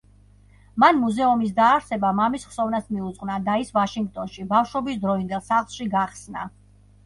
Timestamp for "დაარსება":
1.59-2.11